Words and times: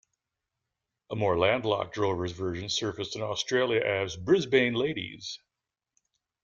A 1.11 1.15
more 1.15 1.37
landlocked 1.37 1.93
drover's 1.93 2.31
version 2.31 2.69
surfaced 2.69 3.15
in 3.15 3.21
Australia 3.21 3.81
as 3.85 4.15
"Brisbane 4.17 4.73
Ladies". 4.73 5.37